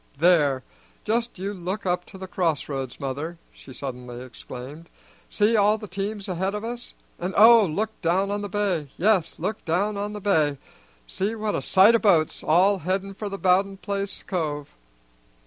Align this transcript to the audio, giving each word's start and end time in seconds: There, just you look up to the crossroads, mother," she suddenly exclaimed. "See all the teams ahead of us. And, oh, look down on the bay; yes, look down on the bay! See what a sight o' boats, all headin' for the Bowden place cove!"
There, 0.17 0.63
just 1.03 1.37
you 1.37 1.53
look 1.53 1.85
up 1.85 2.05
to 2.05 2.17
the 2.17 2.25
crossroads, 2.27 2.99
mother," 2.99 3.37
she 3.53 3.71
suddenly 3.71 4.19
exclaimed. 4.25 4.89
"See 5.29 5.55
all 5.55 5.77
the 5.77 5.87
teams 5.87 6.27
ahead 6.27 6.55
of 6.55 6.63
us. 6.63 6.95
And, 7.19 7.35
oh, 7.37 7.67
look 7.67 7.91
down 8.01 8.31
on 8.31 8.41
the 8.41 8.49
bay; 8.49 8.89
yes, 8.97 9.37
look 9.37 9.63
down 9.63 9.97
on 9.97 10.13
the 10.13 10.19
bay! 10.19 10.57
See 11.05 11.35
what 11.35 11.53
a 11.53 11.61
sight 11.61 11.93
o' 11.93 11.99
boats, 11.99 12.41
all 12.43 12.79
headin' 12.79 13.13
for 13.13 13.29
the 13.29 13.37
Bowden 13.37 13.77
place 13.77 14.23
cove!" 14.23 14.69